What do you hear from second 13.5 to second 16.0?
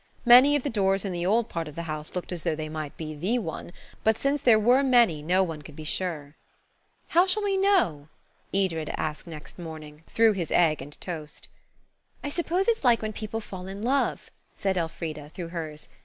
in love," said Elfrida, through hers.